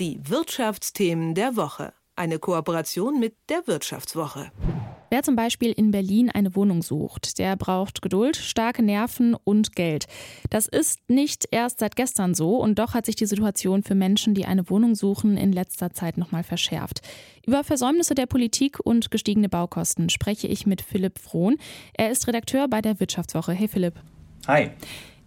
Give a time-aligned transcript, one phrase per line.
[0.00, 1.92] Die Wirtschaftsthemen der Woche.
[2.16, 4.50] Eine Kooperation mit der Wirtschaftswoche.
[5.10, 10.06] Wer zum Beispiel in Berlin eine Wohnung sucht, der braucht Geduld, starke Nerven und Geld.
[10.48, 14.32] Das ist nicht erst seit gestern so und doch hat sich die Situation für Menschen,
[14.32, 17.02] die eine Wohnung suchen, in letzter Zeit nochmal verschärft.
[17.46, 21.58] Über Versäumnisse der Politik und gestiegene Baukosten spreche ich mit Philipp Frohn.
[21.92, 23.52] Er ist Redakteur bei der Wirtschaftswoche.
[23.52, 24.00] Hey Philipp.
[24.46, 24.70] Hi.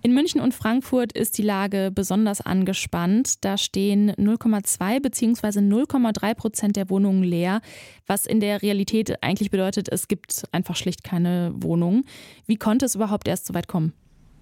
[0.05, 3.45] In München und Frankfurt ist die Lage besonders angespannt.
[3.45, 5.59] Da stehen 0,2 bzw.
[5.59, 7.61] 0,3 Prozent der Wohnungen leer,
[8.05, 12.03] was in der Realität eigentlich bedeutet, es gibt einfach schlicht keine Wohnungen.
[12.47, 13.93] Wie konnte es überhaupt erst so weit kommen?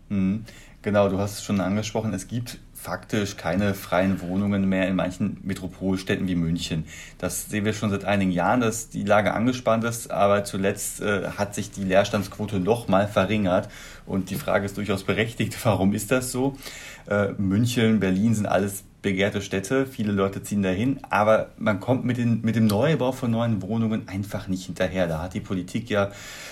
[0.10, 0.46] Mhm.
[0.82, 2.12] Genau, du hast es schon angesprochen.
[2.12, 6.86] Es gibt faktisch keine freien Wohnungen mehr in manchen Metropolstädten wie München.
[7.20, 11.30] Das sehen wir schon seit einigen Jahren, dass die Lage angespannt ist, aber zuletzt äh,
[11.38, 13.70] hat sich die Leerstandsquote noch mal verringert
[14.08, 16.58] und die Frage ist durchaus berechtigt, warum ist das so?
[17.08, 22.18] Äh, München, Berlin sind alles begehrte Städte, viele Leute ziehen dahin, aber man kommt mit,
[22.18, 25.08] den, mit dem Neubau von neuen Wohnungen einfach nicht hinterher.
[25.08, 26.12] Da hat die Politik ja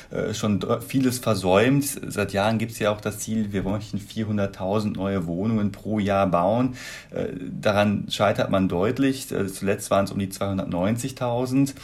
[0.10, 1.86] äh, schon vieles versäumt.
[2.08, 6.28] Seit Jahren gibt es ja auch das Ziel, wir möchten 400.000 neue Wohnungen pro Jahr
[6.28, 6.76] bauen.
[7.12, 7.28] Äh,
[7.62, 9.32] daran scheitert man deutlich.
[9.32, 11.76] Äh, zuletzt waren es um die 290.000.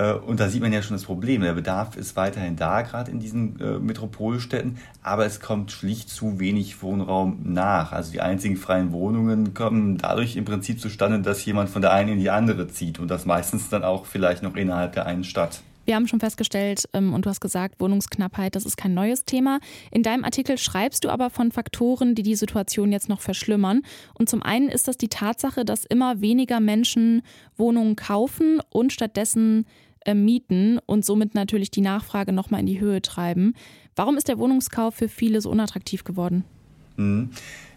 [0.00, 1.42] Äh, und da sieht man ja schon das Problem.
[1.42, 6.40] Der Bedarf ist weiterhin da, gerade in diesen äh, Metropolstädten, aber es kommt schlicht zu
[6.40, 7.92] wenig Wohnraum nach.
[7.92, 12.14] Also die einzigen freien Wohnungen kommen dadurch im Prinzip zustande, dass jemand von der einen
[12.14, 15.60] in die andere zieht und das meistens dann auch vielleicht noch innerhalb der einen Stadt.
[15.86, 19.58] Wir haben schon festgestellt, ähm, und du hast gesagt, Wohnungsknappheit, das ist kein neues Thema.
[19.90, 23.82] In deinem Artikel schreibst du aber von Faktoren, die die Situation jetzt noch verschlimmern.
[24.14, 27.22] Und zum einen ist das die Tatsache, dass immer weniger Menschen
[27.56, 29.66] Wohnungen kaufen und stattdessen
[30.04, 33.54] äh, mieten und somit natürlich die Nachfrage nochmal in die Höhe treiben.
[33.96, 36.44] Warum ist der Wohnungskauf für viele so unattraktiv geworden?
[36.96, 37.30] Mhm.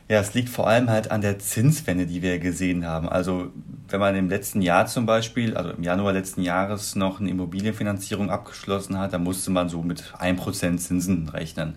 [0.09, 3.07] Ja, es liegt vor allem halt an der Zinswende, die wir gesehen haben.
[3.07, 3.51] Also
[3.87, 8.29] wenn man im letzten Jahr zum Beispiel, also im Januar letzten Jahres noch eine Immobilienfinanzierung
[8.29, 11.75] abgeschlossen hat, dann musste man so mit 1% Zinsen rechnen.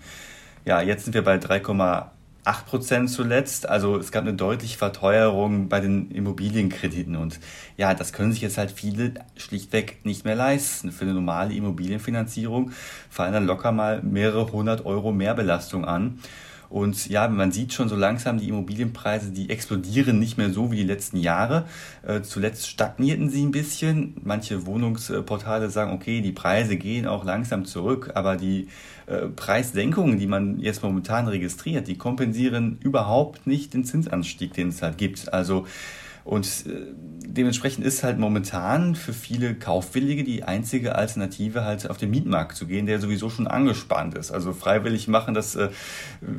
[0.65, 2.07] Ja, jetzt sind wir bei 3,8
[2.65, 3.69] Prozent zuletzt.
[3.69, 7.17] Also es gab eine deutliche Verteuerung bei den Immobilienkrediten.
[7.17, 7.41] Und
[7.77, 10.93] ja, das können sich jetzt halt viele schlichtweg nicht mehr leisten.
[10.93, 12.71] Für eine normale Immobilienfinanzierung
[13.11, 16.21] fallen dann locker mal mehrere hundert Euro Mehrbelastung an.
[16.69, 20.77] Und ja, man sieht schon so langsam, die Immobilienpreise, die explodieren nicht mehr so wie
[20.77, 21.67] die letzten Jahre.
[22.03, 24.15] Äh, zuletzt stagnierten sie ein bisschen.
[24.23, 28.69] Manche Wohnungsportale sagen, okay, die Preise gehen auch langsam zurück, aber die
[29.07, 34.83] äh, Preissenkungen, die man jetzt momentan registriert, die kompensieren überhaupt nicht den Zinsanstieg, den es
[34.83, 35.33] halt gibt.
[35.33, 35.67] Also
[36.27, 36.93] und äh,
[37.37, 42.67] dementsprechend ist halt momentan für viele Kaufwillige die einzige Alternative halt auf den Mietmarkt zu
[42.67, 44.33] gehen, der sowieso schon angespannt ist.
[44.33, 45.69] Also freiwillig machen das äh,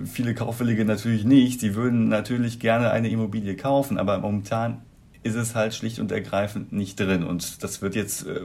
[0.05, 1.61] viele Kaufwillige natürlich nicht.
[1.61, 4.81] Sie würden natürlich gerne eine Immobilie kaufen, aber momentan
[5.23, 7.23] ist es halt schlicht und ergreifend nicht drin.
[7.23, 8.41] Und das wird jetzt äh,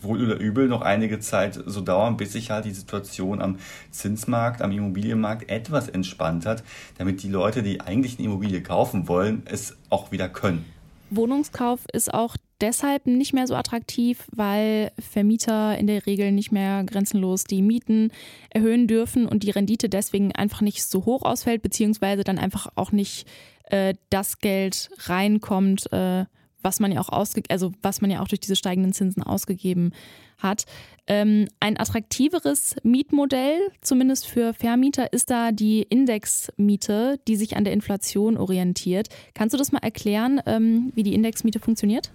[0.00, 3.58] wohl oder übel noch einige Zeit so dauern, bis sich halt die Situation am
[3.90, 6.64] Zinsmarkt, am Immobilienmarkt etwas entspannt hat,
[6.96, 10.64] damit die Leute, die eigentlich eine Immobilie kaufen wollen, es auch wieder können.
[11.10, 16.84] Wohnungskauf ist auch deshalb nicht mehr so attraktiv, weil Vermieter in der Regel nicht mehr
[16.84, 18.10] grenzenlos die Mieten
[18.50, 22.92] erhöhen dürfen und die Rendite deswegen einfach nicht so hoch ausfällt, beziehungsweise dann einfach auch
[22.92, 23.26] nicht
[23.64, 26.24] äh, das Geld reinkommt, äh,
[26.62, 29.92] was man ja auch ausge also was man ja auch durch diese steigenden Zinsen ausgegeben
[30.38, 30.64] hat.
[31.06, 37.72] Ähm, ein attraktiveres Mietmodell, zumindest für Vermieter, ist da die Indexmiete, die sich an der
[37.72, 39.08] Inflation orientiert.
[39.34, 42.10] Kannst du das mal erklären, ähm, wie die Indexmiete funktioniert?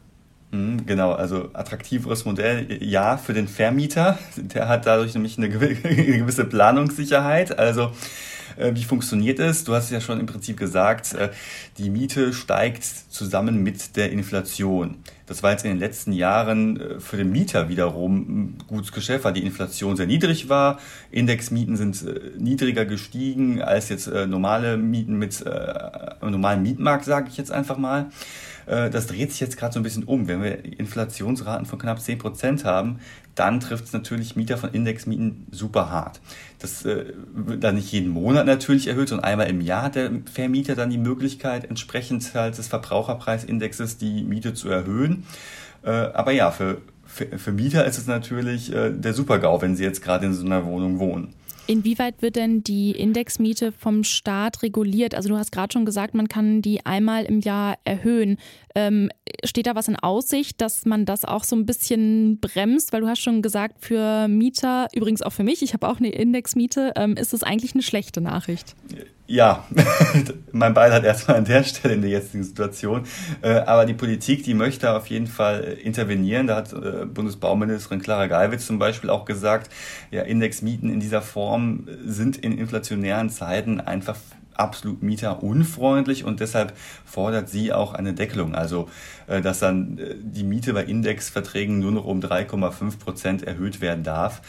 [0.52, 4.19] Mhm, genau, also attraktiveres Modell, ja, für den Vermieter.
[4.35, 7.58] Der hat dadurch nämlich eine gewisse Planungssicherheit.
[7.58, 7.91] Also
[8.58, 9.64] wie funktioniert es?
[9.64, 11.30] Du hast ja schon im Prinzip gesagt, äh,
[11.78, 14.98] die Miete steigt zusammen mit der Inflation.
[15.31, 19.24] Das war jetzt in den letzten Jahren äh, für den Mieter wiederum ein gutes Geschäft,
[19.24, 20.78] weil die Inflation sehr niedrig war.
[21.09, 22.03] Indexmieten sind
[22.38, 28.09] niedriger gestiegen als jetzt normale Mieten mit einem normalen Mietmarkt, sage ich jetzt einfach mal.
[28.66, 30.28] Das dreht sich jetzt gerade so ein bisschen um.
[30.28, 33.00] Wenn wir Inflationsraten von knapp 10 Prozent haben,
[33.35, 36.20] dann trifft es natürlich Mieter von Indexmieten super hart.
[36.59, 40.11] Das äh, wird dann nicht jeden Monat natürlich erhöht, sondern einmal im Jahr hat der
[40.32, 45.21] Vermieter dann die Möglichkeit, entsprechend halt des Verbraucherpreisindexes die Miete zu erhöhen.
[45.84, 49.84] Äh, aber ja, für, für, für Mieter ist es natürlich äh, der Super-GAU, wenn sie
[49.84, 51.34] jetzt gerade in so einer Wohnung wohnen.
[51.68, 55.16] Inwieweit wird denn die Indexmiete vom Staat reguliert?
[55.16, 58.38] Also du hast gerade schon gesagt, man kann die einmal im Jahr erhöhen.
[58.76, 59.09] Ähm,
[59.46, 62.91] steht da was in Aussicht, dass man das auch so ein bisschen bremst?
[62.91, 66.09] Weil du hast schon gesagt, für Mieter, übrigens auch für mich, ich habe auch eine
[66.09, 68.76] Indexmiete, ähm, ist es eigentlich eine schlechte Nachricht.
[69.32, 69.64] Ja,
[70.52, 73.04] mein Beileid erstmal an der Stelle in der jetzigen Situation.
[73.42, 76.48] Äh, aber die Politik, die möchte auf jeden Fall intervenieren.
[76.48, 79.72] Da hat äh, Bundesbauministerin Clara Geiwitz zum Beispiel auch gesagt,
[80.12, 84.18] ja, Indexmieten in dieser Form sind in inflationären Zeiten einfach
[84.54, 86.74] absolut mieterunfreundlich und deshalb
[87.06, 88.54] fordert sie auch eine Deckelung.
[88.54, 88.90] Also,
[89.28, 94.42] äh, dass dann die Miete bei Indexverträgen nur noch um 3,5 Prozent erhöht werden darf.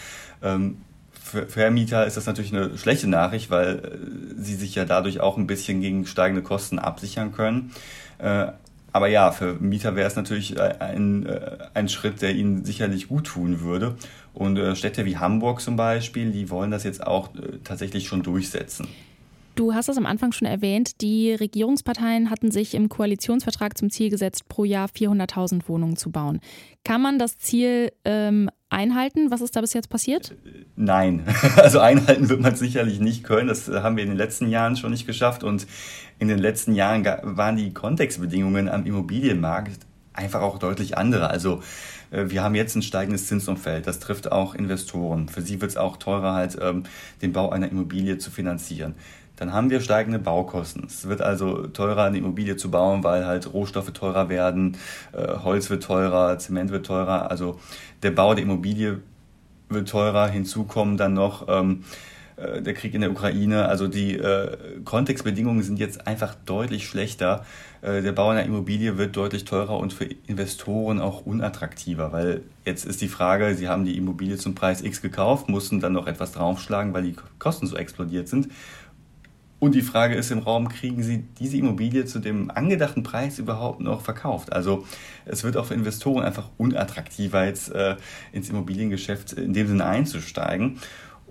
[1.24, 5.36] Für Vermieter ist das natürlich eine schlechte Nachricht, weil äh, sie sich ja dadurch auch
[5.38, 7.72] ein bisschen gegen steigende Kosten absichern können.
[8.19, 8.48] Äh,
[8.92, 11.26] aber ja, für Mieter wäre es natürlich äh, ein,
[11.72, 13.96] ein Schritt, der ihnen sicherlich gut tun würde.
[14.34, 17.28] Und Städte wie Hamburg zum Beispiel, die wollen das jetzt auch
[17.64, 18.88] tatsächlich schon durchsetzen.
[19.54, 24.08] Du hast es am Anfang schon erwähnt, die Regierungsparteien hatten sich im Koalitionsvertrag zum Ziel
[24.08, 26.40] gesetzt, pro Jahr 400.000 Wohnungen zu bauen.
[26.84, 29.31] Kann man das Ziel ähm, einhalten?
[29.31, 30.34] Was ist da bis jetzt passiert?
[30.75, 31.26] Nein,
[31.56, 33.49] also einhalten wird man sicherlich nicht können.
[33.49, 35.44] Das haben wir in den letzten Jahren schon nicht geschafft.
[35.44, 35.66] Und
[36.19, 39.81] in den letzten Jahren waren die Kontextbedingungen am Immobilienmarkt
[40.14, 41.28] einfach auch deutlich andere.
[41.28, 41.60] Also äh,
[42.12, 43.86] wir haben jetzt ein steigendes Zinsumfeld.
[43.86, 45.28] Das trifft auch Investoren.
[45.28, 46.84] Für sie wird es auch teurer, halt ähm,
[47.22, 48.94] den Bau einer Immobilie zu finanzieren
[49.42, 50.84] dann haben wir steigende Baukosten.
[50.86, 54.76] Es wird also teurer, eine Immobilie zu bauen, weil halt Rohstoffe teurer werden,
[55.12, 57.30] äh, Holz wird teurer, Zement wird teurer.
[57.30, 57.58] Also
[58.02, 59.00] der Bau der Immobilie
[59.68, 60.28] wird teurer.
[60.28, 61.82] Hinzu kommen dann noch ähm,
[62.42, 63.66] äh, der Krieg in der Ukraine.
[63.66, 67.44] Also die äh, Kontextbedingungen sind jetzt einfach deutlich schlechter.
[67.80, 72.84] Äh, der Bau einer Immobilie wird deutlich teurer und für Investoren auch unattraktiver, weil jetzt
[72.84, 76.32] ist die Frage, sie haben die Immobilie zum Preis X gekauft, mussten dann noch etwas
[76.32, 78.48] draufschlagen, weil die Kosten so explodiert sind
[79.62, 83.78] und die Frage ist im Raum, kriegen Sie diese Immobilie zu dem angedachten Preis überhaupt
[83.78, 84.52] noch verkauft?
[84.52, 84.84] Also
[85.24, 87.94] es wird auch für Investoren einfach unattraktiver, jetzt äh,
[88.32, 90.80] ins Immobiliengeschäft in dem Sinne einzusteigen.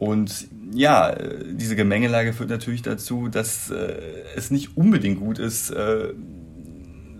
[0.01, 1.15] Und ja,
[1.45, 4.01] diese Gemengelage führt natürlich dazu, dass äh,
[4.36, 6.15] es nicht unbedingt gut ist, äh,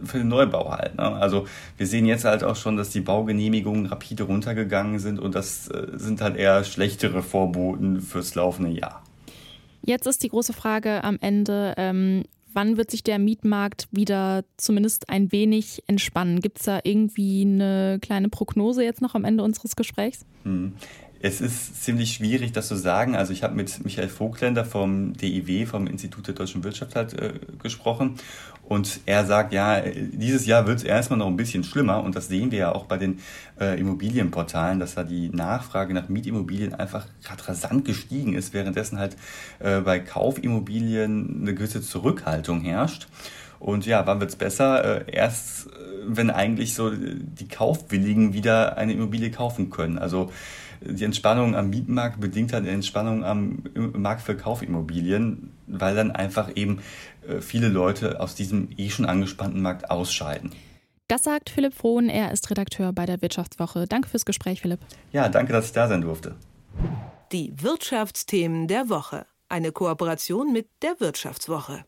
[0.04, 0.95] für den Neubau halt.
[0.95, 1.04] Ne?
[1.04, 1.45] Also
[1.78, 5.89] wir sehen jetzt halt auch schon, dass die Baugenehmigungen rapide runtergegangen sind und das äh,
[5.94, 9.04] sind halt eher schlechtere Vorboten fürs laufende Jahr.
[9.83, 15.07] Jetzt ist die große Frage am Ende, ähm, wann wird sich der Mietmarkt wieder zumindest
[15.07, 16.39] ein wenig entspannen?
[16.39, 20.25] Gibt es da irgendwie eine kleine Prognose jetzt noch am Ende unseres Gesprächs?
[20.45, 20.74] Hm.
[21.23, 23.15] Es ist ziemlich schwierig, das zu sagen.
[23.15, 27.33] Also ich habe mit Michael Vogtländer vom DIW, vom Institut der deutschen Wirtschaft halt äh,
[27.62, 28.15] gesprochen.
[28.63, 32.03] Und er sagt, ja, dieses Jahr wird es erstmal noch ein bisschen schlimmer.
[32.03, 33.19] Und das sehen wir ja auch bei den
[33.59, 39.15] äh, Immobilienportalen, dass da die Nachfrage nach Mietimmobilien einfach gerade rasant gestiegen ist, währenddessen halt
[39.59, 43.07] äh, bei Kaufimmobilien eine gewisse Zurückhaltung herrscht.
[43.61, 45.07] Und ja, wann wird's besser?
[45.07, 45.69] Äh, erst, äh,
[46.07, 49.99] wenn eigentlich so die Kaufwilligen wieder eine Immobilie kaufen können.
[49.99, 50.31] Also
[50.81, 56.55] die Entspannung am Mietmarkt bedingt halt eine Entspannung am Markt für Kaufimmobilien, weil dann einfach
[56.55, 56.79] eben
[57.27, 60.51] äh, viele Leute aus diesem eh schon angespannten Markt ausscheiden.
[61.07, 63.85] Das sagt Philipp Frohn, er ist Redakteur bei der Wirtschaftswoche.
[63.85, 64.79] Danke fürs Gespräch, Philipp.
[65.11, 66.35] Ja, danke, dass ich da sein durfte.
[67.31, 69.27] Die Wirtschaftsthemen der Woche.
[69.49, 71.85] Eine Kooperation mit der Wirtschaftswoche.